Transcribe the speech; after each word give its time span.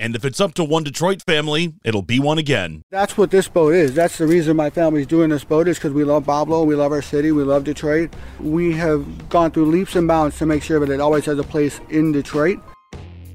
And 0.00 0.16
if 0.16 0.24
it's 0.24 0.40
up 0.40 0.54
to 0.54 0.64
one 0.64 0.82
Detroit 0.82 1.22
family, 1.26 1.74
it'll 1.84 2.00
be 2.00 2.18
one 2.18 2.38
again. 2.38 2.82
That's 2.90 3.18
what 3.18 3.30
this 3.30 3.48
boat 3.48 3.74
is. 3.74 3.94
That's 3.94 4.16
the 4.16 4.26
reason 4.26 4.56
my 4.56 4.70
family's 4.70 5.06
doing 5.06 5.28
this 5.28 5.44
boat 5.44 5.68
is 5.68 5.76
because 5.76 5.92
we 5.92 6.04
love 6.04 6.24
Boblo, 6.24 6.64
we 6.64 6.74
love 6.74 6.90
our 6.90 7.02
city, 7.02 7.32
we 7.32 7.42
love 7.42 7.64
Detroit. 7.64 8.16
We 8.40 8.72
have 8.72 9.28
gone 9.28 9.50
through 9.50 9.66
leaps 9.66 9.96
and 9.96 10.08
bounds 10.08 10.38
to 10.38 10.46
make 10.46 10.62
sure 10.62 10.80
that 10.80 10.88
it 10.88 11.00
always 11.00 11.26
has 11.26 11.38
a 11.38 11.42
place 11.42 11.82
in 11.90 12.12
Detroit. 12.12 12.60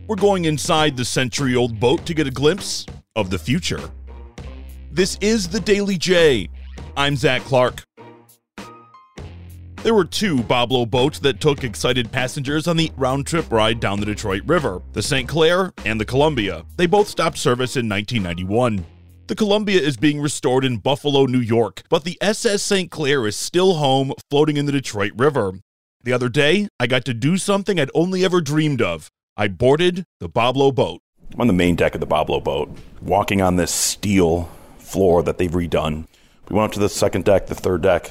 We're 0.08 0.16
going 0.16 0.46
inside 0.46 0.98
the 0.98 1.06
century 1.06 1.56
old 1.56 1.80
boat 1.80 2.04
to 2.08 2.16
get 2.16 2.26
a 2.26 2.32
glimpse 2.32 2.88
of 3.16 3.30
the 3.30 3.38
future. 3.38 3.92
This 4.90 5.20
is 5.22 5.48
the 5.48 5.60
Daily 5.60 6.00
J. 6.00 6.50
I'm 6.98 7.16
Zach 7.16 7.44
Clark. 7.44 7.84
There 9.86 9.94
were 9.94 10.04
two 10.04 10.38
Boblo 10.38 10.90
boats 10.90 11.20
that 11.20 11.40
took 11.40 11.64
excited 11.64 12.12
passengers 12.12 12.68
on 12.68 12.76
the 12.76 12.92
round 12.98 13.28
trip 13.28 13.52
ride 13.52 13.80
down 13.80 14.00
the 14.00 14.08
Detroit 14.08 14.42
River 14.48 14.82
the 14.94 15.04
St. 15.04 15.30
Clair 15.30 15.74
and 15.86 16.02
the 16.02 16.06
Columbia. 16.06 16.66
They 16.76 16.88
both 16.88 17.08
stopped 17.08 17.38
service 17.38 17.78
in 17.78 17.88
1991. 17.88 18.84
The 19.28 19.36
Columbia 19.36 19.80
is 19.80 19.96
being 19.96 20.20
restored 20.20 20.66
in 20.66 20.78
Buffalo, 20.78 21.28
New 21.28 21.38
York, 21.38 21.84
but 21.88 22.04
the 22.04 22.18
SS 22.20 22.64
St. 22.64 22.90
Clair 22.90 23.28
is 23.28 23.36
still 23.36 23.76
home 23.76 24.14
floating 24.32 24.58
in 24.58 24.66
the 24.66 24.72
Detroit 24.72 25.12
River. 25.16 25.60
The 26.04 26.14
other 26.14 26.30
day, 26.30 26.68
I 26.80 26.88
got 26.88 27.06
to 27.06 27.14
do 27.14 27.38
something 27.38 27.80
I'd 27.80 27.92
only 27.94 28.26
ever 28.26 28.42
dreamed 28.42 28.82
of. 28.82 29.12
I 29.38 29.50
boarded 29.50 30.04
the 30.20 30.30
Boblo 30.30 30.74
boat. 30.74 31.04
I'm 31.32 31.42
on 31.42 31.46
the 31.46 31.54
main 31.54 31.76
deck 31.76 31.94
of 31.94 32.02
the 32.02 32.08
Boblo 32.08 32.44
boat, 32.44 32.76
walking 33.04 33.40
on 33.40 33.58
this 33.58 33.72
steel 33.72 34.50
floor 34.80 35.22
that 35.22 35.38
they've 35.38 35.52
redone. 35.52 36.08
We 36.50 36.56
went 36.56 36.72
up 36.72 36.74
to 36.74 36.80
the 36.80 36.90
second 36.90 37.26
deck, 37.26 37.46
the 37.46 37.54
third 37.54 37.84
deck. 37.84 38.10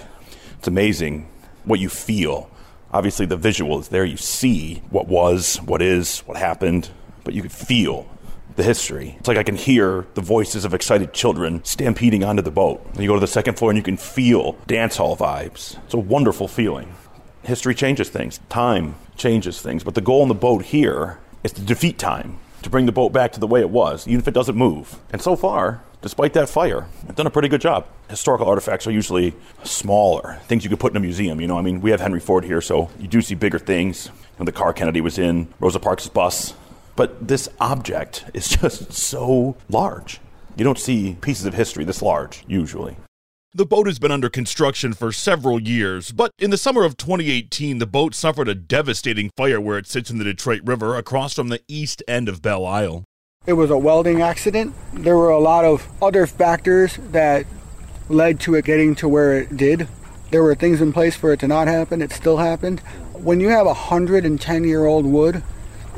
It's 0.57 0.69
amazing 0.69 1.31
what 1.65 1.81
you 1.81 1.89
feel. 1.89 2.51
Obviously, 2.93 3.27
the 3.27 3.37
visual 3.37 3.79
is 3.81 3.89
there. 3.89 4.05
You 4.05 4.17
see 4.17 4.83
what 4.91 5.09
was, 5.09 5.57
what 5.63 5.83
is, 5.83 6.21
what 6.21 6.37
happened, 6.37 6.91
but 7.25 7.35
you 7.35 7.43
could 7.43 7.53
feel 7.53 8.09
the 8.57 8.63
history. 8.63 9.17
It's 9.19 9.27
like 9.27 9.37
I 9.37 9.43
can 9.43 9.57
hear 9.57 10.07
the 10.15 10.21
voices 10.21 10.65
of 10.65 10.75
excited 10.75 11.13
children 11.13 11.65
stampeding 11.65 12.23
onto 12.23 12.43
the 12.43 12.51
boat. 12.51 12.87
And 12.93 13.03
you 13.03 13.09
go 13.09 13.15
to 13.15 13.21
the 13.21 13.27
second 13.27 13.59
floor 13.59 13.71
and 13.71 13.77
you 13.77 13.83
can 13.83 13.97
feel 13.97 14.57
dance 14.67 14.97
hall 14.97 15.17
vibes. 15.17 15.77
It's 15.85 15.95
a 15.95 15.99
wonderful 15.99 16.47
feeling. 16.47 16.95
History 17.43 17.75
changes 17.75 18.09
things, 18.09 18.39
time 18.49 18.95
changes 19.17 19.61
things, 19.61 19.85
but 19.85 19.95
the 19.95 20.01
goal 20.01 20.23
in 20.23 20.29
the 20.29 20.35
boat 20.35 20.63
here 20.63 21.19
is 21.43 21.53
to 21.53 21.61
defeat 21.61 21.99
time, 21.99 22.39
to 22.63 22.71
bring 22.71 22.87
the 22.87 22.93
boat 22.93 23.13
back 23.13 23.33
to 23.33 23.41
the 23.41 23.47
way 23.47 23.61
it 23.61 23.71
was, 23.71 24.09
even 24.09 24.21
if 24.21 24.29
it 24.29 24.35
doesn't 24.35 24.57
move. 24.57 24.99
And 25.11 25.21
so 25.21 25.37
far, 25.37 25.83
despite 26.05 26.35
that 26.35 26.51
fire, 26.51 26.87
I've 27.09 27.17
done 27.17 27.27
a 27.27 27.31
pretty 27.31 27.49
good 27.49 27.63
job. 27.63 27.87
Historical 28.11 28.47
artifacts 28.47 28.87
are 28.87 28.91
usually 28.91 29.33
smaller, 29.63 30.39
things 30.43 30.63
you 30.63 30.69
could 30.69 30.79
put 30.79 30.93
in 30.93 30.99
a 30.99 31.01
museum. 31.01 31.41
You 31.41 31.47
know, 31.47 31.59
I 31.59 31.63
mean, 31.63 31.81
we 31.81 31.91
have 31.93 32.01
Henry 32.01 32.21
Ford 32.21 32.45
here, 32.45 32.61
so 32.61 32.91
you 33.01 33.09
do 33.09 33.23
see 33.23 33.35
bigger 33.35 33.59
things. 33.59 34.09
You 34.09 34.13
know, 34.41 34.45
the 34.45 34.53
car 34.53 34.75
Kennedy 34.75 35.01
was 35.01 35.19
in, 35.19 35.49
Rosa 35.61 35.81
Parks' 35.81 36.07
bus. 36.07 36.53
But 36.95 37.27
this 37.27 37.49
object 37.59 38.27
is 38.35 38.49
just 38.61 38.93
so 38.93 39.57
large. 39.71 40.21
You 40.57 40.65
don't 40.65 40.79
see 40.79 41.17
pieces 41.23 41.47
of 41.47 41.55
history 41.55 41.85
this 41.85 42.03
large, 42.03 42.45
usually. 42.47 42.99
The 43.55 43.65
boat 43.65 43.87
has 43.87 43.99
been 43.99 44.13
under 44.13 44.29
construction 44.29 44.93
for 44.93 45.11
several 45.11 45.59
years, 45.59 46.13
but 46.13 46.33
in 46.39 46.51
the 46.51 46.59
summer 46.59 46.85
of 46.85 46.99
2018, 46.99 47.79
the 47.79 47.87
boat 47.87 48.15
suffered 48.15 48.49
a 48.49 48.55
devastating 48.55 49.31
fire 49.39 49.61
where 49.61 49.79
it 49.79 49.87
sits 49.87 50.11
in 50.11 50.19
the 50.19 50.25
Detroit 50.25 50.61
River 50.65 50.97
across 50.97 51.33
from 51.33 51.49
the 51.49 51.63
east 51.67 52.03
end 52.07 52.29
of 52.29 52.43
Belle 52.43 52.67
Isle. 52.67 53.05
It 53.47 53.53
was 53.53 53.69
a 53.69 53.77
welding 53.77 54.23
accident. 54.23 54.75
There 54.95 55.19
were 55.19 55.29
a 55.29 55.39
lot 55.39 55.67
of 55.67 55.87
other 56.01 56.27
factors 56.27 56.97
that 57.11 57.45
led 58.09 58.41
to 58.41 58.55
it 58.55 58.65
getting 58.65 58.95
to 58.97 59.09
where 59.09 59.39
it 59.39 59.55
did. 59.55 59.87
There 60.31 60.43
were 60.43 60.55
things 60.55 60.81
in 60.81 60.95
place 60.95 61.15
for 61.15 61.31
it 61.31 61.41
to 61.41 61.49
not 61.49 61.69
happen. 61.69 62.01
It 62.01 62.11
still 62.11 62.39
happened. 62.39 62.81
When 63.13 63.41
you 63.41 63.51
have 63.51 63.67
a 63.67 63.75
110 63.75 64.65
year 64.65 64.87
old 64.87 65.05
wood, 65.05 65.43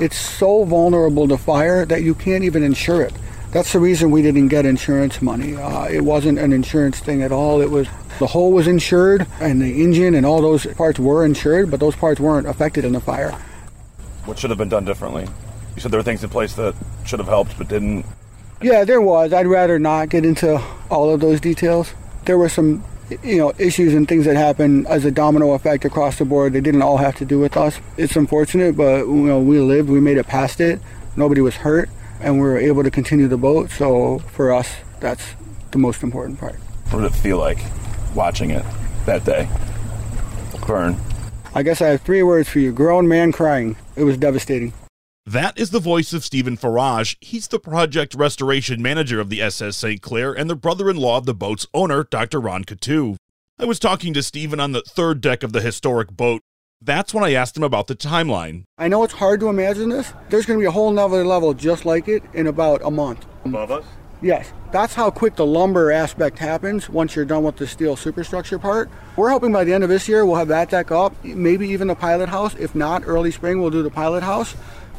it's 0.01 0.17
so 0.17 0.65
vulnerable 0.65 1.29
to 1.29 1.39
fire 1.39 1.87
that 1.87 2.03
you 2.03 2.17
can't 2.17 2.43
even 2.43 2.65
insure 2.65 3.03
it. 3.03 3.15
That's 3.53 3.73
the 3.73 3.79
reason 3.79 4.11
we 4.11 4.23
didn't 4.23 4.49
get 4.49 4.67
insurance 4.67 5.23
money. 5.23 5.55
Uh, 5.55 5.85
it 5.85 6.01
wasn't 6.01 6.41
an 6.41 6.53
insurance 6.53 6.99
thing 6.99 7.23
at 7.23 7.31
all. 7.31 7.61
It 7.61 7.71
was 7.71 7.87
the 8.19 8.27
hull 8.27 8.51
was 8.51 8.67
insured 8.67 9.25
and 9.41 9.63
the 9.63 9.85
engine 9.85 10.17
and 10.17 10.27
all 10.27 10.43
those 10.43 10.67
parts 10.75 10.99
were 10.99 11.25
insured, 11.25 11.71
but 11.71 11.79
those 11.79 11.95
parts 11.95 12.19
weren't 12.19 12.49
affected 12.49 12.85
in 12.85 12.93
the 12.93 13.01
fire. 13.01 13.31
What 14.25 14.37
should 14.37 14.51
have 14.51 14.59
been 14.59 14.69
done 14.69 14.85
differently? 14.85 15.29
You 15.77 15.81
said 15.81 15.93
there 15.93 16.01
were 16.01 16.05
things 16.05 16.25
in 16.25 16.31
place 16.31 16.55
that 16.55 16.75
should 17.07 17.19
have 17.19 17.29
helped 17.29 17.57
but 17.59 17.69
didn't. 17.69 18.05
Yeah, 18.63 18.85
there 18.85 19.01
was. 19.01 19.33
I'd 19.33 19.47
rather 19.47 19.79
not 19.79 20.09
get 20.09 20.25
into 20.25 20.63
all 20.91 21.13
of 21.13 21.21
those 21.21 21.41
details. 21.41 21.93
There 22.25 22.39
were 22.39 22.49
some, 22.49 22.83
you 23.23 23.37
know, 23.37 23.53
issues 23.59 23.95
and 23.95 24.09
things 24.09 24.25
that 24.25 24.37
happened 24.37 24.87
as 24.87 25.05
a 25.05 25.11
domino 25.11 25.53
effect 25.53 25.85
across 25.85 26.19
the 26.19 26.25
board. 26.25 26.55
They 26.55 26.61
didn't 26.61 26.83
all 26.83 26.97
have 26.97 27.15
to 27.17 27.25
do 27.25 27.39
with 27.39 27.57
us. 27.57 27.79
It's 27.97 28.17
unfortunate, 28.17 28.77
but 28.77 29.07
you 29.07 29.15
know, 29.15 29.41
we 29.41 29.61
lived. 29.61 29.91
We 29.91 30.01
made 30.01 30.17
it 30.17 30.27
past 30.27 30.61
it. 30.61 30.81
Nobody 31.17 31.41
was 31.41 31.57
hurt, 31.57 31.89
and 32.21 32.35
we 32.35 32.41
were 32.41 32.59
able 32.59 32.83
to 32.83 32.91
continue 32.91 33.29
the 33.29 33.37
boat. 33.37 33.71
So 33.71 34.19
for 34.19 34.53
us, 34.53 34.75
that's 35.01 35.35
the 35.71 35.79
most 35.79 36.03
important 36.03 36.41
part. 36.41 36.57
What 36.91 37.03
did 37.03 37.13
it 37.13 37.17
feel 37.17 37.39
like 37.39 37.59
watching 38.15 38.51
it 38.51 38.65
that 39.05 39.25
day 39.25 39.49
burn? 40.67 40.97
I 41.55 41.63
guess 41.63 41.81
I 41.81 41.89
have 41.89 42.01
three 42.03 42.23
words 42.23 42.49
for 42.49 42.59
you: 42.59 42.73
grown 42.73 43.07
man 43.07 43.33
crying. 43.33 43.77
It 43.97 44.05
was 44.05 44.17
devastating. 44.17 44.73
That 45.27 45.59
is 45.59 45.71
the 45.71 45.81
voice 45.81 46.13
of 46.13 46.25
Stephen 46.25 46.57
Farage. 46.57 47.17
He's 47.21 47.49
the 47.49 47.59
project 47.59 48.15
restoration 48.15 48.81
manager 48.81 49.19
of 49.19 49.29
the 49.29 49.43
SS 49.43 49.77
St. 49.77 50.01
Clair 50.01 50.33
and 50.33 50.49
the 50.49 50.55
brother 50.55 50.89
in 50.89 50.97
law 50.97 51.19
of 51.19 51.27
the 51.27 51.35
boat's 51.35 51.67
owner, 51.75 52.05
Dr. 52.05 52.41
Ron 52.41 52.63
Coutu. 52.63 53.17
I 53.59 53.65
was 53.65 53.81
talking 53.81 54.15
to 54.15 54.23
Stephen 54.23 54.61
on 54.61 54.71
the 54.71 54.83
third 54.83 55.21
deck 55.21 55.43
of 55.43 55.53
the 55.53 55.61
historic 55.61 56.13
boat. 56.13 56.43
That's 56.81 57.13
when 57.13 57.25
I 57.25 57.33
asked 57.33 57.57
him 57.57 57.65
about 57.65 57.89
the 57.89 57.97
timeline. 57.97 58.63
I 58.79 58.87
know 58.87 59.03
it's 59.03 59.15
hard 59.15 59.41
to 59.41 59.49
imagine 59.49 59.89
this. 59.89 60.13
There's 60.29 60.47
going 60.47 60.61
to 60.61 60.63
be 60.63 60.69
a 60.69 60.71
whole 60.71 60.93
nother 60.93 61.25
level 61.25 61.55
just 61.55 61.85
like 61.85 62.07
it 62.07 62.23
in 62.33 62.47
about 62.47 62.83
a 62.85 62.91
month. 62.93 63.27
Above 63.45 63.73
us? 63.73 63.85
Yes, 64.23 64.53
that's 64.71 64.95
how 64.95 65.11
quick 65.11 65.35
the 65.35 65.45
lumber 65.45 65.91
aspect 65.91 66.39
happens 66.39 66.89
once 66.89 67.17
you're 67.17 67.25
done 67.25 67.43
with 67.43 67.57
the 67.57 67.67
steel 67.67 67.97
superstructure 67.97 68.61
part. 68.61 68.89
We're 69.17 69.31
hoping 69.31 69.53
by 69.53 69.65
the 69.65 69.75
end 69.75 69.83
of 69.83 69.91
this 69.91 70.09
year 70.09 70.25
we'll 70.25 70.37
have 70.37 70.49
that 70.49 70.71
deck 70.71 70.93
up, 70.93 71.13
maybe 71.25 71.69
even 71.69 71.89
the 71.89 71.97
pilot 71.97 72.29
house. 72.29 72.55
If 72.55 72.77
not, 72.77 73.03
early 73.07 73.33
spring 73.33 73.61
we'll 73.61 73.71
do 73.71 73.83
the 73.83 73.91
pilot 73.91 74.23
house. 74.23 74.55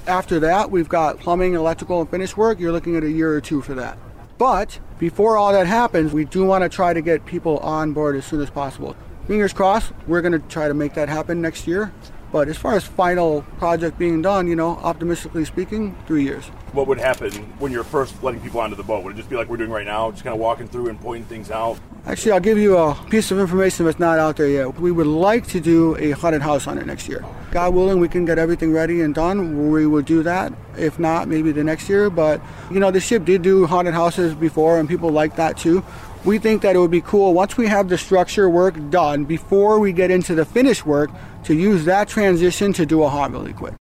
After 0.08 0.40
that, 0.40 0.72
we've 0.72 0.88
got 0.88 1.20
plumbing, 1.20 1.54
electrical, 1.54 2.00
and 2.00 2.10
finish 2.10 2.38
work. 2.38 2.62
You're 2.62 2.72
looking 2.72 2.96
at 2.96 3.04
a 3.04 3.12
year 3.12 3.34
or 3.34 3.42
two 3.42 3.62
for 3.62 3.74
that. 3.74 3.98
But 4.38 4.80
before 5.00 5.36
all 5.36 5.52
that 5.52 5.68
happens, 5.68 6.14
we 6.14 6.24
do 6.24 6.46
want 6.46 6.64
to 6.64 6.70
try 6.70 6.94
to 6.94 7.02
get 7.02 7.26
people 7.26 7.58
on 7.58 7.92
board 7.92 8.16
as 8.16 8.26
soon 8.26 8.40
as 8.42 8.50
possible. 8.50 8.96
Fingers 9.28 9.52
crossed, 9.52 9.92
we're 10.08 10.22
going 10.22 10.32
to 10.32 10.40
try 10.48 10.70
to 10.70 10.74
make 10.74 10.94
that 10.94 11.10
happen 11.10 11.42
next 11.42 11.68
year. 11.68 11.92
But 12.32 12.48
as 12.48 12.58
far 12.58 12.76
as 12.76 12.86
final 12.86 13.42
project 13.58 14.00
being 14.00 14.22
done, 14.22 14.48
you 14.48 14.56
know, 14.56 14.78
optimistically 14.78 15.44
speaking, 15.44 15.98
three 16.08 16.24
years. 16.24 16.46
What 16.72 16.88
would 16.88 17.00
happen 17.00 17.32
when 17.60 17.74
you're 17.74 17.84
first 17.84 18.22
letting 18.24 18.40
people 18.40 18.62
onto 18.62 18.78
the 18.78 18.84
boat? 18.84 19.04
Would 19.04 19.16
it 19.16 19.18
just 19.18 19.30
be 19.30 19.36
like 19.36 19.50
we're 19.50 19.58
doing 19.58 19.72
right 19.72 19.86
now, 19.86 20.12
just 20.12 20.24
kind 20.24 20.34
of 20.34 20.40
walking 20.40 20.70
through 20.70 20.88
and 20.88 21.00
pointing 21.02 21.26
things 21.26 21.52
out? 21.52 21.80
Actually, 22.06 22.32
I'll 22.32 22.40
give 22.40 22.58
you 22.58 22.78
a 22.78 22.96
piece 23.10 23.32
of 23.32 23.40
information 23.40 23.86
that's 23.86 24.00
not 24.00 24.20
out 24.20 24.38
there 24.38 24.48
yet. 24.48 24.80
We 24.80 24.92
would 24.92 25.08
like 25.08 25.48
to 25.48 25.60
do 25.60 25.98
a 25.98 26.12
haunted 26.12 26.42
house 26.42 26.66
on 26.66 26.78
it 26.78 26.86
next 26.86 27.10
year. 27.10 27.26
God 27.58 27.74
willing, 27.74 28.00
we 28.00 28.08
can 28.08 28.24
get 28.24 28.38
everything 28.38 28.72
ready 28.72 29.02
and 29.02 29.16
done. 29.16 29.72
We 29.72 29.88
will 29.88 30.04
do 30.04 30.22
that. 30.22 30.54
If 30.78 31.00
not, 31.00 31.28
maybe 31.28 31.52
the 31.52 31.64
next 31.64 31.90
year. 31.90 32.08
But, 32.12 32.40
you 32.70 32.80
know, 32.80 32.92
the 32.92 33.00
ship 33.00 33.26
did 33.26 33.42
do 33.42 33.66
haunted 33.66 33.96
houses 33.96 34.36
before, 34.36 34.80
and 34.80 34.88
people 34.88 35.10
like 35.10 35.38
that 35.38 35.58
too. 35.58 35.84
we 36.24 36.38
think 36.38 36.62
that 36.62 36.76
it 36.76 36.80
would 36.80 36.92
be 36.92 37.02
cool 37.02 37.34
once 37.34 37.58
we 37.58 37.66
have 37.66 37.90
the 37.90 37.98
structure 37.98 38.48
work 38.48 38.76
done 38.92 39.26
before 39.26 39.80
we 39.80 39.92
get 39.92 40.12
into 40.12 40.36
the 40.36 40.46
finish 40.46 40.86
work 40.86 41.10
to 41.46 41.56
use 41.56 41.86
that 41.86 42.08
transition 42.08 42.74
to 42.74 42.86
do 42.86 43.02
a 43.02 43.10
hot 43.10 43.32
really 43.32 43.54
quick. 43.54 43.77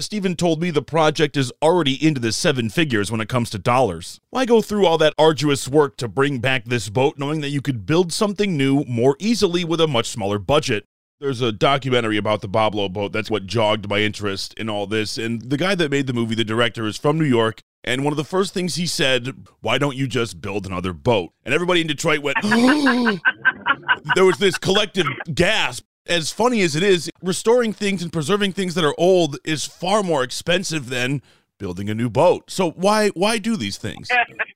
Stephen 0.00 0.36
told 0.36 0.60
me 0.60 0.70
the 0.70 0.82
project 0.82 1.36
is 1.36 1.52
already 1.62 1.94
into 2.06 2.20
the 2.20 2.32
seven 2.32 2.68
figures 2.68 3.10
when 3.10 3.20
it 3.20 3.28
comes 3.28 3.50
to 3.50 3.58
dollars. 3.58 4.20
Why 4.30 4.44
go 4.44 4.62
through 4.62 4.86
all 4.86 4.98
that 4.98 5.14
arduous 5.18 5.68
work 5.68 5.96
to 5.98 6.08
bring 6.08 6.38
back 6.38 6.64
this 6.64 6.88
boat 6.88 7.18
knowing 7.18 7.40
that 7.40 7.50
you 7.50 7.60
could 7.60 7.86
build 7.86 8.12
something 8.12 8.56
new 8.56 8.84
more 8.84 9.16
easily 9.18 9.64
with 9.64 9.80
a 9.80 9.86
much 9.86 10.06
smaller 10.06 10.38
budget? 10.38 10.84
There's 11.20 11.42
a 11.42 11.52
documentary 11.52 12.16
about 12.16 12.40
the 12.40 12.48
Boblo 12.48 12.90
boat. 12.90 13.12
That's 13.12 13.30
what 13.30 13.46
jogged 13.46 13.88
my 13.88 13.98
interest 13.98 14.54
in 14.54 14.70
all 14.70 14.86
this. 14.86 15.18
And 15.18 15.42
the 15.42 15.58
guy 15.58 15.74
that 15.74 15.90
made 15.90 16.06
the 16.06 16.14
movie, 16.14 16.34
the 16.34 16.44
director, 16.44 16.86
is 16.86 16.96
from 16.96 17.18
New 17.18 17.24
York. 17.24 17.60
And 17.84 18.04
one 18.04 18.12
of 18.12 18.16
the 18.16 18.24
first 18.24 18.54
things 18.54 18.74
he 18.74 18.86
said, 18.86 19.46
why 19.60 19.78
don't 19.78 19.96
you 19.96 20.06
just 20.06 20.40
build 20.40 20.66
another 20.66 20.92
boat? 20.92 21.32
And 21.44 21.54
everybody 21.54 21.80
in 21.82 21.86
Detroit 21.86 22.20
went, 22.20 22.38
there 24.14 24.24
was 24.24 24.38
this 24.38 24.56
collective 24.58 25.06
gasp 25.34 25.84
as 26.10 26.32
funny 26.32 26.60
as 26.62 26.74
it 26.74 26.82
is, 26.82 27.10
restoring 27.22 27.72
things 27.72 28.02
and 28.02 28.12
preserving 28.12 28.52
things 28.52 28.74
that 28.74 28.84
are 28.84 28.94
old 28.98 29.38
is 29.44 29.64
far 29.64 30.02
more 30.02 30.22
expensive 30.22 30.90
than 30.90 31.22
building 31.58 31.88
a 31.88 31.94
new 31.94 32.10
boat. 32.10 32.50
So 32.50 32.72
why 32.72 33.08
why 33.10 33.38
do 33.38 33.56
these 33.56 33.78
things? 33.78 34.08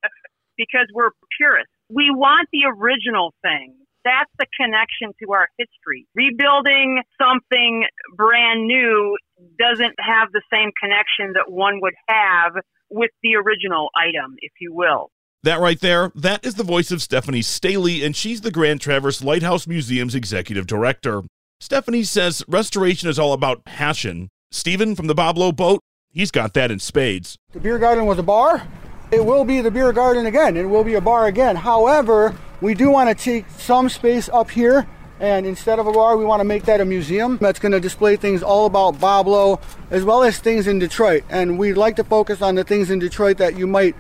because 0.56 0.86
we're 0.92 1.10
purists. 1.38 1.70
We 1.88 2.10
want 2.10 2.48
the 2.52 2.64
original 2.68 3.32
thing. 3.42 3.74
That's 4.04 4.30
the 4.38 4.46
connection 4.60 5.14
to 5.22 5.32
our 5.32 5.48
history. 5.56 6.06
Rebuilding 6.14 7.02
something 7.18 7.84
brand 8.14 8.66
new 8.66 9.16
doesn't 9.58 9.94
have 9.98 10.28
the 10.32 10.42
same 10.52 10.70
connection 10.80 11.32
that 11.34 11.50
one 11.50 11.80
would 11.80 11.94
have 12.08 12.52
with 12.90 13.10
the 13.22 13.36
original 13.36 13.88
item, 13.96 14.36
if 14.40 14.52
you 14.60 14.74
will. 14.74 15.10
That 15.42 15.60
right 15.60 15.80
there, 15.80 16.10
that 16.14 16.44
is 16.44 16.54
the 16.54 16.64
voice 16.64 16.90
of 16.90 17.02
Stephanie 17.02 17.42
Staley, 17.42 18.02
and 18.02 18.16
she's 18.16 18.42
the 18.42 18.50
Grand 18.50 18.80
Traverse 18.80 19.22
Lighthouse 19.22 19.66
Museum's 19.66 20.14
executive 20.14 20.66
director. 20.66 21.22
Stephanie 21.60 22.02
says 22.02 22.42
restoration 22.46 23.08
is 23.08 23.18
all 23.18 23.32
about 23.32 23.64
passion. 23.64 24.28
Stephen 24.50 24.94
from 24.94 25.06
the 25.06 25.14
Boblo 25.14 25.54
boat, 25.54 25.80
he's 26.10 26.30
got 26.30 26.54
that 26.54 26.70
in 26.70 26.78
spades. 26.78 27.36
The 27.52 27.60
beer 27.60 27.78
garden 27.78 28.06
was 28.06 28.18
a 28.18 28.22
bar. 28.22 28.66
It 29.10 29.24
will 29.24 29.44
be 29.44 29.60
the 29.60 29.70
beer 29.70 29.92
garden 29.92 30.26
again. 30.26 30.56
It 30.56 30.64
will 30.64 30.84
be 30.84 30.94
a 30.94 31.00
bar 31.00 31.26
again. 31.26 31.56
However, 31.56 32.34
we 32.60 32.74
do 32.74 32.90
want 32.90 33.08
to 33.08 33.14
take 33.14 33.48
some 33.50 33.88
space 33.88 34.28
up 34.28 34.50
here 34.50 34.86
and 35.20 35.46
instead 35.46 35.78
of 35.78 35.86
a 35.86 35.92
bar, 35.92 36.16
we 36.16 36.24
want 36.24 36.40
to 36.40 36.44
make 36.44 36.64
that 36.64 36.80
a 36.80 36.84
museum 36.84 37.38
that's 37.40 37.58
going 37.58 37.72
to 37.72 37.80
display 37.80 38.16
things 38.16 38.42
all 38.42 38.66
about 38.66 38.96
Boblo 38.96 39.60
as 39.90 40.04
well 40.04 40.22
as 40.22 40.38
things 40.38 40.66
in 40.66 40.78
Detroit. 40.78 41.24
And 41.30 41.58
we'd 41.58 41.74
like 41.74 41.96
to 41.96 42.04
focus 42.04 42.42
on 42.42 42.56
the 42.56 42.64
things 42.64 42.90
in 42.90 42.98
Detroit 42.98 43.38
that 43.38 43.56
you 43.56 43.66
might 43.66 43.94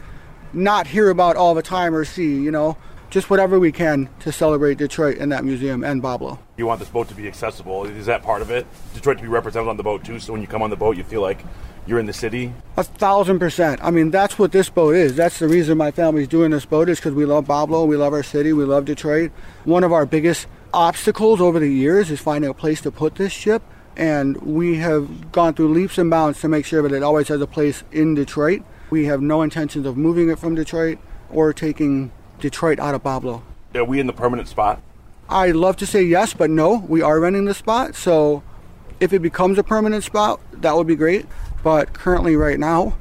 not 0.52 0.88
hear 0.88 1.10
about 1.10 1.36
all 1.36 1.54
the 1.54 1.62
time 1.62 1.94
or 1.94 2.04
see, 2.04 2.42
you 2.42 2.50
know 2.50 2.76
just 3.14 3.30
whatever 3.30 3.60
we 3.60 3.70
can 3.70 4.08
to 4.18 4.32
celebrate 4.32 4.76
Detroit 4.76 5.16
in 5.18 5.28
that 5.28 5.44
museum 5.44 5.84
and 5.84 6.02
Boblo. 6.02 6.36
You 6.56 6.66
want 6.66 6.78
this 6.78 6.88
boat 6.88 7.08
to 7.08 7.14
be 7.14 7.26
accessible. 7.26 7.84
Is 7.84 8.06
that 8.06 8.22
part 8.22 8.40
of 8.40 8.50
it? 8.50 8.66
Detroit 8.94 9.16
to 9.16 9.22
be 9.22 9.28
represented 9.28 9.68
on 9.68 9.76
the 9.76 9.82
boat 9.82 10.04
too, 10.04 10.20
so 10.20 10.32
when 10.32 10.40
you 10.40 10.46
come 10.46 10.62
on 10.62 10.70
the 10.70 10.76
boat, 10.76 10.96
you 10.96 11.02
feel 11.02 11.20
like 11.20 11.44
you're 11.86 11.98
in 11.98 12.06
the 12.06 12.12
city? 12.12 12.52
A 12.76 12.84
thousand 12.84 13.40
percent. 13.40 13.82
I 13.82 13.90
mean, 13.90 14.10
that's 14.10 14.38
what 14.38 14.52
this 14.52 14.70
boat 14.70 14.94
is. 14.94 15.16
That's 15.16 15.38
the 15.38 15.48
reason 15.48 15.76
my 15.76 15.90
family's 15.90 16.28
doing 16.28 16.52
this 16.52 16.64
boat 16.64 16.88
is 16.88 16.98
because 16.98 17.12
we 17.12 17.24
love 17.24 17.46
Boblo, 17.46 17.86
we 17.86 17.96
love 17.96 18.12
our 18.12 18.22
city, 18.22 18.52
we 18.52 18.64
love 18.64 18.84
Detroit. 18.84 19.32
One 19.64 19.84
of 19.84 19.92
our 19.92 20.06
biggest 20.06 20.46
obstacles 20.72 21.40
over 21.40 21.58
the 21.58 21.68
years 21.68 22.10
is 22.10 22.20
finding 22.20 22.50
a 22.50 22.54
place 22.54 22.80
to 22.82 22.90
put 22.90 23.16
this 23.16 23.32
ship. 23.32 23.62
And 23.96 24.36
we 24.38 24.76
have 24.78 25.30
gone 25.30 25.54
through 25.54 25.72
leaps 25.72 25.98
and 25.98 26.10
bounds 26.10 26.40
to 26.40 26.48
make 26.48 26.66
sure 26.66 26.82
that 26.82 26.92
it 26.92 27.02
always 27.02 27.28
has 27.28 27.40
a 27.40 27.46
place 27.46 27.84
in 27.92 28.14
Detroit. 28.14 28.62
We 28.90 29.06
have 29.06 29.20
no 29.20 29.42
intentions 29.42 29.86
of 29.86 29.96
moving 29.96 30.30
it 30.30 30.38
from 30.38 30.54
Detroit 30.54 30.98
or 31.30 31.52
taking 31.52 32.10
Detroit 32.40 32.80
out 32.80 32.94
of 32.94 33.02
Boblo. 33.02 33.42
Are 33.74 33.84
we 33.84 34.00
in 34.00 34.06
the 34.06 34.12
permanent 34.12 34.48
spot? 34.48 34.80
I 35.28 35.50
love 35.50 35.76
to 35.78 35.86
say 35.86 36.02
yes, 36.02 36.34
but 36.34 36.50
no. 36.50 36.84
We 36.88 37.02
are 37.02 37.20
renting 37.20 37.46
the 37.46 37.54
spot, 37.54 37.94
so 37.94 38.42
if 39.00 39.12
it 39.12 39.20
becomes 39.20 39.58
a 39.58 39.62
permanent 39.62 40.04
spot, 40.04 40.40
that 40.60 40.76
would 40.76 40.86
be 40.86 40.96
great. 40.96 41.26
But 41.62 41.94
currently, 41.94 42.36
right 42.36 42.58
now, 42.58 42.96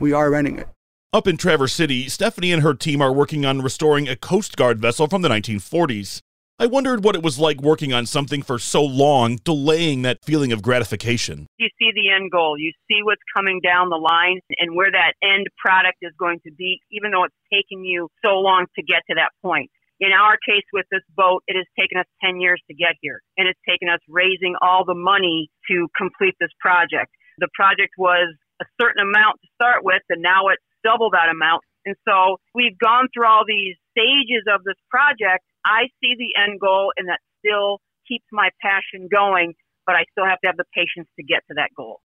we 0.00 0.12
are 0.12 0.30
renting 0.30 0.58
it. 0.58 0.68
Up 1.12 1.26
in 1.26 1.36
Traverse 1.36 1.72
City, 1.72 2.08
Stephanie 2.08 2.52
and 2.52 2.62
her 2.62 2.74
team 2.74 3.00
are 3.00 3.12
working 3.12 3.46
on 3.46 3.62
restoring 3.62 4.08
a 4.08 4.16
Coast 4.16 4.56
Guard 4.56 4.78
vessel 4.78 5.06
from 5.06 5.22
the 5.22 5.28
1940s. 5.28 6.20
I 6.60 6.66
wondered 6.66 7.04
what 7.04 7.14
it 7.14 7.22
was 7.22 7.38
like 7.38 7.62
working 7.62 7.92
on 7.92 8.04
something 8.04 8.42
for 8.42 8.58
so 8.58 8.84
long, 8.84 9.36
delaying 9.44 10.02
that 10.02 10.24
feeling 10.24 10.50
of 10.50 10.60
gratification. 10.60 11.46
You 11.56 11.68
see 11.78 11.92
the 11.94 12.10
end 12.10 12.32
goal, 12.32 12.58
you 12.58 12.72
see 12.88 13.00
what's 13.04 13.22
coming 13.34 13.60
down 13.62 13.90
the 13.90 13.96
line 13.96 14.40
and 14.58 14.74
where 14.74 14.90
that 14.90 15.14
end 15.22 15.46
product 15.56 15.98
is 16.02 16.10
going 16.18 16.40
to 16.44 16.52
be, 16.52 16.80
even 16.90 17.12
though 17.12 17.22
it's 17.22 17.34
taken 17.52 17.84
you 17.84 18.08
so 18.24 18.40
long 18.40 18.66
to 18.74 18.82
get 18.82 19.02
to 19.08 19.14
that 19.14 19.30
point. 19.40 19.70
In 20.00 20.14
our 20.14 20.38
case 20.46 20.64
with 20.72 20.86
this 20.90 21.02
boat, 21.16 21.42
it 21.46 21.56
has 21.56 21.66
taken 21.78 21.98
us 21.98 22.06
10 22.22 22.40
years 22.40 22.62
to 22.70 22.74
get 22.74 22.94
here, 23.02 23.20
and 23.36 23.48
it's 23.48 23.58
taken 23.68 23.88
us 23.88 23.98
raising 24.08 24.54
all 24.62 24.84
the 24.84 24.94
money 24.94 25.50
to 25.70 25.88
complete 25.96 26.34
this 26.38 26.54
project. 26.60 27.10
The 27.38 27.50
project 27.54 27.94
was 27.98 28.34
a 28.62 28.66
certain 28.80 29.02
amount 29.02 29.42
to 29.42 29.48
start 29.54 29.82
with, 29.82 30.02
and 30.08 30.22
now 30.22 30.48
it's 30.54 30.62
double 30.84 31.10
that 31.10 31.30
amount. 31.30 31.62
And 31.84 31.96
so 32.06 32.38
we've 32.54 32.78
gone 32.78 33.08
through 33.14 33.26
all 33.26 33.42
these 33.46 33.74
stages 33.90 34.46
of 34.46 34.62
this 34.62 34.78
project 34.90 35.42
I 35.68 35.92
see 36.00 36.16
the 36.16 36.32
end 36.40 36.60
goal, 36.60 36.92
and 36.96 37.08
that 37.08 37.20
still 37.44 37.80
keeps 38.06 38.24
my 38.32 38.48
passion 38.62 39.08
going, 39.12 39.54
but 39.86 39.96
I 39.96 40.04
still 40.12 40.24
have 40.24 40.40
to 40.40 40.48
have 40.48 40.56
the 40.56 40.68
patience 40.72 41.08
to 41.16 41.22
get 41.22 41.44
to 41.48 41.54
that 41.56 41.70
goal. 41.76 42.00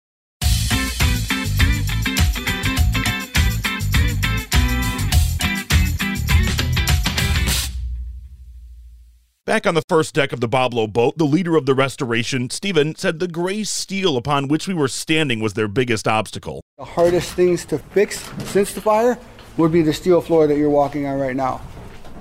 Back 9.52 9.68
on 9.68 9.76
the 9.76 9.84
first 9.90 10.16
deck 10.16 10.32
of 10.32 10.40
the 10.40 10.48
Boblo 10.48 10.88
boat, 10.88 11.18
the 11.18 11.26
leader 11.26 11.58
of 11.58 11.66
the 11.66 11.74
restoration, 11.76 12.50
Stephen, 12.50 12.96
said 12.96 13.20
the 13.20 13.28
gray 13.28 13.66
steel 13.66 14.16
upon 14.16 14.48
which 14.48 14.66
we 14.66 14.74
were 14.74 14.88
standing 14.88 15.42
was 15.42 15.56
their 15.56 15.68
biggest 15.68 16.08
obstacle. 16.08 16.64
The 16.78 16.86
hardest 16.86 17.34
things 17.34 17.66
to 17.66 17.78
fix 17.78 18.30
since 18.46 18.74
the 18.74 18.80
fire 18.80 19.20
would 19.58 19.74
be 19.74 19.82
the 19.82 19.92
steel 19.92 20.22
floor 20.22 20.48
that 20.48 20.56
you're 20.56 20.70
walking 20.70 21.06
on 21.06 21.20
right 21.20 21.36
now. 21.36 21.60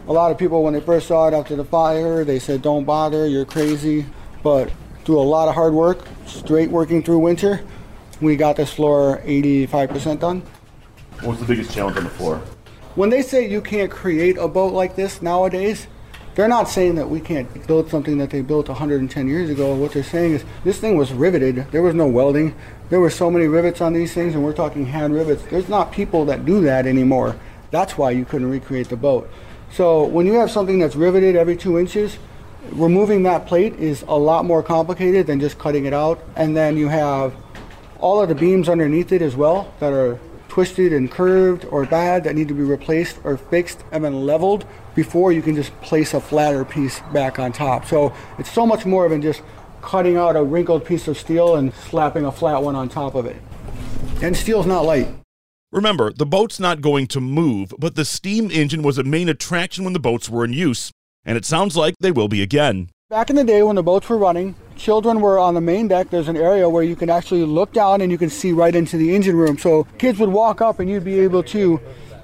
A 0.09 0.13
lot 0.13 0.33
of 0.33 0.39
people, 0.39 0.65
when 0.65 0.73
they 0.75 0.81
first 0.81 1.07
saw 1.07 1.29
it 1.29 1.33
after 1.33 1.55
the 1.55 1.65
fire, 1.65 2.25
they 2.25 2.41
said, 2.41 2.63
don't 2.63 2.83
bother, 2.83 3.29
you're 3.29 3.45
crazy. 3.45 4.07
But 4.43 4.69
through 5.05 5.21
a 5.21 5.23
lot 5.23 5.47
of 5.47 5.55
hard 5.55 5.73
work, 5.73 6.05
straight 6.27 6.69
working 6.69 7.01
through 7.01 7.21
winter, 7.21 7.61
we 8.21 8.35
got 8.35 8.57
this 8.57 8.73
floor 8.73 9.23
85% 9.25 10.19
done. 10.19 10.43
What's 11.23 11.39
the 11.39 11.47
biggest 11.47 11.71
challenge 11.71 11.97
on 11.97 12.03
the 12.03 12.11
floor? 12.11 12.39
When 12.97 13.09
they 13.09 13.23
say 13.23 13.49
you 13.49 13.61
can't 13.61 13.89
create 13.89 14.37
a 14.37 14.49
boat 14.49 14.73
like 14.73 14.97
this 14.97 15.23
nowadays, 15.23 15.87
they're 16.35 16.49
not 16.49 16.69
saying 16.69 16.95
that 16.95 17.11
we 17.11 17.21
can't 17.21 17.67
build 17.67 17.91
something 17.91 18.19
that 18.19 18.31
they 18.31 18.41
built 18.41 18.69
110 18.69 19.29
years 19.29 19.51
ago. 19.51 19.75
What 19.75 19.93
they're 19.93 20.03
saying 20.03 20.33
is 20.35 20.45
this 20.65 20.79
thing 20.79 20.97
was 20.97 21.13
riveted. 21.13 21.67
There 21.73 21.83
was 21.83 21.95
no 21.95 22.07
welding. 22.07 22.55
There 22.89 23.01
were 23.01 23.11
so 23.11 23.31
many 23.31 23.47
rivets 23.47 23.81
on 23.81 23.93
these 23.93 24.15
things, 24.15 24.35
and 24.35 24.45
we're 24.45 24.53
talking 24.53 24.87
hand 24.87 25.15
rivets. 25.15 25.43
There's 25.45 25.69
not 25.69 25.93
people 25.93 26.25
that 26.27 26.45
do 26.45 26.61
that 26.63 26.87
anymore. 26.87 27.37
That's 27.71 27.99
why 27.99 28.13
you 28.13 28.25
couldn't 28.25 28.51
recreate 28.51 28.89
the 28.89 28.97
boat. 28.97 29.31
So 29.73 30.05
when 30.05 30.27
you 30.27 30.35
have 30.35 30.51
something 30.51 30.79
that's 30.79 30.97
riveted 30.97 31.37
every 31.37 31.57
two 31.57 31.79
inches, 31.79 32.19
removing 32.73 33.23
that 33.25 33.47
plate 33.47 33.75
is 33.75 34.03
a 34.09 34.17
lot 34.17 34.45
more 34.45 34.63
complicated 34.63 35.27
than 35.27 35.41
just 35.41 35.59
cutting 35.59 35.85
it 35.85 35.93
out. 35.93 36.23
And 36.37 36.57
then 36.57 36.77
you 36.77 36.89
have 36.89 37.35
all 37.99 38.21
of 38.21 38.29
the 38.29 38.35
beams 38.35 38.69
underneath 38.69 39.13
it 39.13 39.23
as 39.23 39.37
well 39.37 39.73
that 39.79 39.93
are 39.93 40.19
twisted 40.51 40.93
and 40.93 41.11
curved 41.11 41.65
or 41.71 41.87
bad 41.87 42.25
that 42.25 42.35
need 42.35 42.49
to 42.49 42.55
be 42.55 42.63
replaced 42.63 43.19
or 43.25 43.37
fixed 43.37 43.83
and 43.93 44.05
then 44.05 44.27
leveled 44.27 44.67
before 44.95 45.33
you 45.33 45.41
can 45.41 45.55
just 45.55 45.79
place 45.81 46.13
a 46.13 46.21
flatter 46.21 46.65
piece 46.65 47.01
back 47.13 47.39
on 47.39 47.53
top. 47.53 47.87
So 47.87 48.13
it's 48.39 48.53
so 48.53 48.67
much 48.67 48.85
more 48.85 49.09
than 49.09 49.23
just 49.23 49.43
cutting 49.81 50.17
out 50.17 50.37
a 50.37 50.43
wrinkled 50.43 50.85
piece 50.85 51.09
of 51.09 51.17
steel 51.17 51.57
and 51.57 51.73
slapping 51.73 52.27
a 52.27 52.33
flat 52.33 52.63
one 52.63 52.77
on 52.77 52.89
top 52.89 53.15
of 53.15 53.25
it. 53.25 53.37
And 54.23 54.37
steel's 54.37 54.67
not 54.67 54.85
light. 54.85 55.09
Remember, 55.73 56.13
the 56.13 56.27
boat's 56.27 56.59
not 56.59 56.81
going 56.81 57.07
to 57.07 57.21
move, 57.21 57.73
but 57.79 57.95
the 57.95 58.05
steam 58.05 58.51
engine 58.51 58.83
was 58.83 58.99
a 58.99 59.05
main 59.05 59.29
attraction 59.29 59.85
when 59.85 59.93
the 59.93 60.01
boats 60.01 60.29
were 60.29 60.45
in 60.45 60.53
use, 60.53 60.91
and 61.25 61.39
it 61.39 61.45
sounds 61.45 61.77
like 61.77 61.95
they 62.01 62.11
will 62.11 62.29
be 62.29 62.43
again. 62.43 62.91
Back 63.09 63.31
in 63.31 63.37
the 63.37 63.45
day 63.45 63.63
when 63.63 63.77
the 63.77 63.83
boats 63.83 64.09
were 64.09 64.19
running, 64.19 64.57
children 64.81 65.21
were 65.21 65.39
on 65.39 65.53
the 65.55 65.61
main 65.61 65.89
deck. 65.89 66.09
There's 66.09 66.29
an 66.29 66.39
area 66.39 66.69
where 66.69 66.83
you 66.83 66.97
can 66.97 67.11
actually 67.11 67.45
look 67.45 67.73
down 67.73 68.01
and 68.01 68.11
you 68.11 68.17
can 68.17 68.31
see 68.31 68.53
right 68.53 68.75
into 68.75 68.97
the 68.97 69.15
engine 69.15 69.37
room. 69.37 69.59
So 69.59 69.85
kids 69.99 70.19
would 70.19 70.31
walk 70.31 70.63
up 70.63 70.81
and 70.81 70.89
you'd 70.89 71.05
be 71.05 71.21
able 71.21 71.43
to 71.45 71.79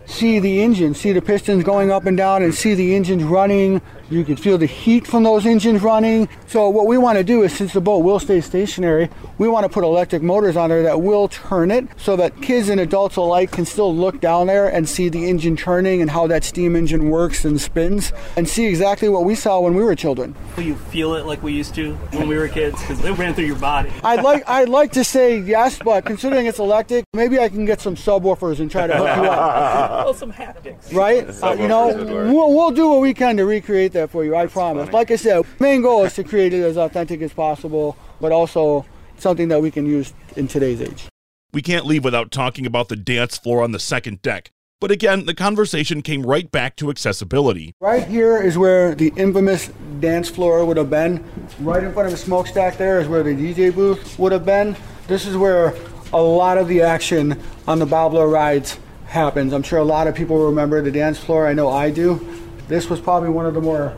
see 0.06 0.38
the 0.38 0.62
engine, 0.62 0.94
see 0.94 1.12
the 1.12 1.20
pistons 1.20 1.64
going 1.64 1.90
up 1.90 2.06
and 2.06 2.16
down, 2.16 2.42
and 2.42 2.54
see 2.54 2.74
the 2.74 2.94
engines 2.96 3.24
running, 3.24 3.82
You 4.08 4.24
can 4.24 4.36
feel 4.36 4.56
the 4.56 4.66
heat 4.66 5.04
from 5.04 5.24
those 5.24 5.46
engines 5.46 5.82
running. 5.82 6.28
So 6.46 6.68
what 6.68 6.86
we 6.86 6.96
want 6.96 7.18
to 7.18 7.24
do 7.24 7.42
is 7.42 7.52
since 7.52 7.72
the 7.72 7.80
boat 7.80 8.04
will 8.04 8.20
stay 8.20 8.40
stationary, 8.40 9.10
we 9.38 9.48
want 9.48 9.64
to 9.64 9.68
put 9.68 9.82
electric 9.82 10.22
motors 10.22 10.56
on 10.56 10.70
there 10.70 10.84
that 10.84 11.00
will 11.00 11.26
turn 11.26 11.72
it 11.72 11.88
so 11.96 12.14
that 12.14 12.40
kids 12.40 12.68
and 12.68 12.80
adults 12.80 13.16
alike 13.16 13.50
can 13.50 13.66
still 13.66 13.94
look 13.94 14.20
down 14.20 14.46
there 14.46 14.68
and 14.68 14.88
see 14.88 15.08
the 15.08 15.28
engine 15.28 15.56
turning 15.56 16.02
and 16.02 16.10
how 16.10 16.28
that 16.28 16.44
steam 16.44 16.76
engine 16.76 17.10
works 17.10 17.44
and 17.44 17.60
spins 17.60 18.12
and 18.36 18.48
see 18.48 18.66
exactly 18.66 19.08
what 19.08 19.24
we 19.24 19.34
saw 19.34 19.58
when 19.58 19.74
we 19.74 19.82
were 19.82 19.96
children. 19.96 20.36
Will 20.56 20.62
you 20.62 20.76
feel 20.76 21.14
it 21.14 21.26
like 21.26 21.42
we 21.42 21.52
used 21.52 21.74
to 21.74 21.94
when 22.12 22.28
we 22.28 22.36
were 22.36 22.46
kids? 22.46 22.80
Because 22.80 23.04
it 23.04 23.10
ran 23.12 23.34
through 23.34 23.46
your 23.46 23.58
body. 23.58 23.90
I'd 24.04 24.22
like 24.22 24.48
I'd 24.48 24.68
like 24.68 24.92
to 24.92 25.02
say 25.02 25.40
yes, 25.40 25.80
but 25.80 26.04
considering 26.04 26.46
it's 26.46 26.60
electric, 26.60 27.04
maybe 27.12 27.40
I 27.40 27.48
can 27.48 27.64
get 27.64 27.80
some 27.80 27.96
subwoofers 27.96 28.60
and 28.60 28.70
try 28.70 28.86
to 28.86 28.96
hook 28.96 29.16
you 29.16 29.30
up. 29.30 29.90
well, 30.04 30.14
some 30.14 30.32
haptics. 30.32 30.94
Right? 30.94 31.26
Uh, 31.42 31.56
you 31.60 31.66
know, 31.66 31.88
we'll, 32.32 32.54
we'll 32.54 32.70
do 32.70 32.88
what 32.88 33.00
we 33.00 33.12
can 33.12 33.36
to 33.38 33.44
recreate 33.44 33.95
that 33.96 34.10
for 34.10 34.24
you. 34.24 34.36
I 34.36 34.46
promise. 34.46 34.92
Like 34.92 35.10
I 35.10 35.16
said, 35.16 35.44
main 35.58 35.82
goal 35.82 36.04
is 36.04 36.14
to 36.14 36.24
create 36.24 36.52
it 36.52 36.62
as 36.62 36.76
authentic 36.76 37.20
as 37.22 37.32
possible, 37.32 37.96
but 38.20 38.32
also 38.32 38.86
something 39.18 39.48
that 39.48 39.60
we 39.60 39.70
can 39.70 39.86
use 39.86 40.12
in 40.36 40.46
today's 40.48 40.80
age. 40.80 41.08
We 41.52 41.62
can't 41.62 41.86
leave 41.86 42.04
without 42.04 42.30
talking 42.30 42.66
about 42.66 42.88
the 42.88 42.96
dance 42.96 43.38
floor 43.38 43.62
on 43.62 43.72
the 43.72 43.78
second 43.78 44.22
deck. 44.22 44.50
But 44.78 44.90
again, 44.90 45.24
the 45.24 45.34
conversation 45.34 46.02
came 46.02 46.22
right 46.22 46.50
back 46.50 46.76
to 46.76 46.90
accessibility. 46.90 47.72
Right 47.80 48.06
here 48.06 48.36
is 48.36 48.58
where 48.58 48.94
the 48.94 49.10
infamous 49.16 49.70
dance 50.00 50.28
floor 50.28 50.66
would 50.66 50.76
have 50.76 50.90
been. 50.90 51.24
Right 51.60 51.82
in 51.82 51.94
front 51.94 52.06
of 52.06 52.12
the 52.12 52.18
smokestack 52.18 52.76
there 52.76 53.00
is 53.00 53.08
where 53.08 53.22
the 53.22 53.30
DJ 53.30 53.74
booth 53.74 54.18
would 54.18 54.32
have 54.32 54.44
been. 54.44 54.76
This 55.06 55.24
is 55.24 55.34
where 55.34 55.74
a 56.12 56.20
lot 56.20 56.58
of 56.58 56.68
the 56.68 56.82
action 56.82 57.40
on 57.66 57.78
the 57.78 57.86
Boblo 57.86 58.30
rides 58.30 58.78
happens. 59.06 59.54
I'm 59.54 59.62
sure 59.62 59.78
a 59.78 59.84
lot 59.84 60.08
of 60.08 60.14
people 60.14 60.44
remember 60.44 60.82
the 60.82 60.90
dance 60.90 61.18
floor. 61.18 61.46
I 61.46 61.54
know 61.54 61.70
I 61.70 61.90
do. 61.90 62.45
This 62.68 62.90
was 62.90 63.00
probably 63.00 63.28
one 63.28 63.46
of 63.46 63.54
the 63.54 63.60
more 63.60 63.96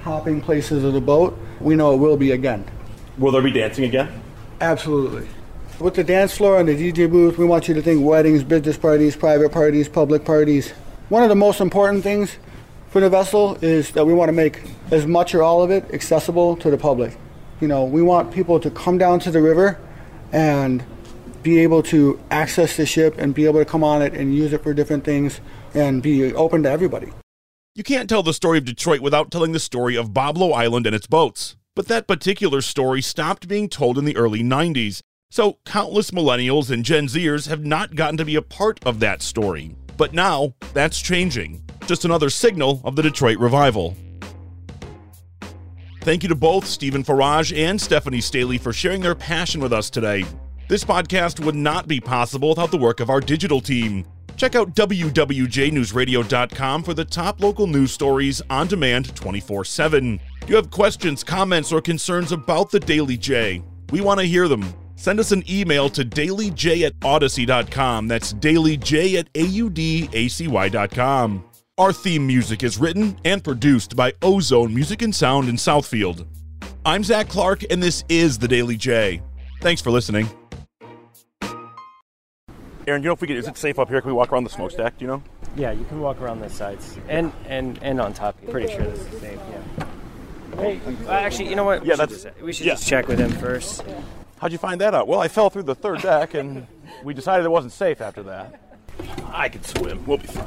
hopping 0.00 0.40
places 0.40 0.82
of 0.82 0.92
the 0.92 1.00
boat. 1.00 1.38
We 1.60 1.76
know 1.76 1.94
it 1.94 1.98
will 1.98 2.16
be 2.16 2.32
again. 2.32 2.64
Will 3.16 3.30
there 3.30 3.42
be 3.42 3.52
dancing 3.52 3.84
again? 3.84 4.22
Absolutely. 4.60 5.28
With 5.78 5.94
the 5.94 6.02
dance 6.02 6.36
floor 6.36 6.58
and 6.58 6.68
the 6.68 6.74
DJ 6.74 7.08
booth, 7.08 7.38
we 7.38 7.44
want 7.44 7.68
you 7.68 7.74
to 7.74 7.82
think 7.82 8.04
weddings, 8.04 8.42
business 8.42 8.76
parties, 8.76 9.14
private 9.14 9.52
parties, 9.52 9.88
public 9.88 10.24
parties. 10.24 10.72
One 11.08 11.22
of 11.22 11.28
the 11.28 11.36
most 11.36 11.60
important 11.60 12.02
things 12.02 12.36
for 12.90 13.00
the 13.00 13.08
vessel 13.08 13.56
is 13.62 13.92
that 13.92 14.04
we 14.04 14.12
want 14.12 14.28
to 14.30 14.32
make 14.32 14.62
as 14.90 15.06
much 15.06 15.34
or 15.34 15.42
all 15.42 15.62
of 15.62 15.70
it 15.70 15.84
accessible 15.94 16.56
to 16.56 16.70
the 16.70 16.78
public. 16.78 17.16
You 17.60 17.68
know, 17.68 17.84
we 17.84 18.02
want 18.02 18.32
people 18.32 18.58
to 18.60 18.70
come 18.70 18.98
down 18.98 19.20
to 19.20 19.30
the 19.30 19.40
river 19.40 19.78
and 20.32 20.84
be 21.44 21.60
able 21.60 21.84
to 21.84 22.18
access 22.32 22.76
the 22.76 22.84
ship 22.84 23.14
and 23.16 23.32
be 23.32 23.44
able 23.44 23.60
to 23.60 23.64
come 23.64 23.84
on 23.84 24.02
it 24.02 24.14
and 24.14 24.34
use 24.34 24.52
it 24.52 24.62
for 24.64 24.74
different 24.74 25.04
things 25.04 25.40
and 25.74 26.02
be 26.02 26.34
open 26.34 26.64
to 26.64 26.70
everybody. 26.70 27.12
You 27.78 27.84
can't 27.84 28.08
tell 28.08 28.24
the 28.24 28.34
story 28.34 28.58
of 28.58 28.64
Detroit 28.64 28.98
without 28.98 29.30
telling 29.30 29.52
the 29.52 29.60
story 29.60 29.94
of 29.94 30.10
Boblo 30.10 30.52
Island 30.52 30.84
and 30.84 30.96
its 30.96 31.06
boats. 31.06 31.56
But 31.76 31.86
that 31.86 32.08
particular 32.08 32.60
story 32.60 33.00
stopped 33.00 33.46
being 33.46 33.68
told 33.68 33.98
in 33.98 34.04
the 34.04 34.16
early 34.16 34.42
90s. 34.42 35.00
So 35.30 35.58
countless 35.64 36.10
millennials 36.10 36.72
and 36.72 36.84
Gen 36.84 37.06
Zers 37.06 37.46
have 37.46 37.64
not 37.64 37.94
gotten 37.94 38.16
to 38.16 38.24
be 38.24 38.34
a 38.34 38.42
part 38.42 38.84
of 38.84 38.98
that 38.98 39.22
story. 39.22 39.76
But 39.96 40.12
now, 40.12 40.54
that's 40.74 41.00
changing. 41.00 41.62
Just 41.86 42.04
another 42.04 42.30
signal 42.30 42.80
of 42.82 42.96
the 42.96 43.02
Detroit 43.04 43.38
revival. 43.38 43.96
Thank 46.00 46.24
you 46.24 46.28
to 46.30 46.34
both 46.34 46.66
Stephen 46.66 47.04
Farage 47.04 47.56
and 47.56 47.80
Stephanie 47.80 48.20
Staley 48.20 48.58
for 48.58 48.72
sharing 48.72 49.02
their 49.02 49.14
passion 49.14 49.60
with 49.60 49.72
us 49.72 49.88
today. 49.88 50.24
This 50.66 50.82
podcast 50.82 51.38
would 51.44 51.54
not 51.54 51.86
be 51.86 52.00
possible 52.00 52.48
without 52.48 52.72
the 52.72 52.76
work 52.76 52.98
of 52.98 53.08
our 53.08 53.20
digital 53.20 53.60
team. 53.60 54.04
Check 54.38 54.54
out 54.54 54.74
WWJNewsRadio.com 54.74 56.82
for 56.84 56.94
the 56.94 57.04
top 57.04 57.42
local 57.42 57.66
news 57.66 57.92
stories 57.92 58.40
on 58.48 58.68
demand 58.68 59.14
24 59.14 59.66
7. 59.66 60.18
If 60.42 60.48
you 60.48 60.56
have 60.56 60.70
questions, 60.70 61.22
comments, 61.24 61.72
or 61.72 61.82
concerns 61.82 62.32
about 62.32 62.70
the 62.70 62.80
Daily 62.80 63.18
J, 63.18 63.62
we 63.90 64.00
want 64.00 64.20
to 64.20 64.26
hear 64.26 64.48
them. 64.48 64.64
Send 64.94 65.20
us 65.20 65.32
an 65.32 65.42
email 65.50 65.90
to 65.90 66.02
dailyj 66.04 66.86
at 66.86 66.98
audacy.com. 67.00 68.08
That's 68.08 68.32
dailyj 68.32 69.18
at 69.18 69.30
audacy.com. 69.32 71.44
Our 71.76 71.92
theme 71.92 72.26
music 72.26 72.62
is 72.62 72.78
written 72.78 73.18
and 73.24 73.44
produced 73.44 73.96
by 73.96 74.14
Ozone 74.22 74.74
Music 74.74 75.02
and 75.02 75.14
Sound 75.14 75.48
in 75.48 75.56
Southfield. 75.56 76.26
I'm 76.84 77.02
Zach 77.04 77.28
Clark, 77.28 77.64
and 77.70 77.80
this 77.82 78.04
is 78.08 78.38
the 78.38 78.48
Daily 78.48 78.76
J. 78.76 79.20
Thanks 79.60 79.82
for 79.82 79.90
listening. 79.90 80.28
Aaron, 82.88 83.02
you 83.02 83.08
know 83.08 83.12
if 83.12 83.20
we 83.20 83.26
get, 83.26 83.36
is 83.36 83.46
it 83.46 83.58
safe 83.58 83.78
up 83.78 83.88
here? 83.90 84.00
Can 84.00 84.08
we 84.10 84.14
walk 84.14 84.32
around 84.32 84.44
the 84.44 84.50
smokestack? 84.50 84.96
Do 84.96 85.04
you 85.04 85.08
know? 85.08 85.22
Yeah, 85.56 85.72
you 85.72 85.84
can 85.84 86.00
walk 86.00 86.22
around 86.22 86.40
the 86.40 86.48
sides 86.48 86.96
and 87.08 87.32
and 87.46 87.78
and 87.82 88.00
on 88.00 88.14
top. 88.14 88.36
Pretty 88.50 88.72
sure 88.72 88.82
this 88.82 89.00
is 89.00 89.20
safe. 89.20 89.38
Yeah. 89.50 89.86
Hey, 90.56 90.80
uh, 91.06 91.10
actually, 91.10 91.50
you 91.50 91.56
know 91.56 91.64
what? 91.64 91.84
Yeah, 91.84 91.84
we 91.84 91.90
should 91.90 91.98
that's- 91.98 92.22
just, 92.22 92.40
we 92.40 92.52
should 92.52 92.66
yeah. 92.66 92.72
just 92.72 92.88
check 92.88 93.06
with 93.06 93.18
him 93.18 93.30
first. 93.32 93.84
How'd 94.38 94.52
you 94.52 94.58
find 94.58 94.80
that 94.80 94.94
out? 94.94 95.06
Well, 95.06 95.20
I 95.20 95.28
fell 95.28 95.50
through 95.50 95.64
the 95.64 95.74
third 95.74 96.00
deck, 96.00 96.32
and 96.32 96.66
we 97.04 97.12
decided 97.12 97.44
it 97.44 97.50
wasn't 97.50 97.72
safe 97.72 98.00
after 98.00 98.22
that. 98.22 98.60
I 99.32 99.48
can 99.50 99.62
swim. 99.64 100.04
We'll 100.06 100.18
be 100.18 100.26
fine. 100.28 100.46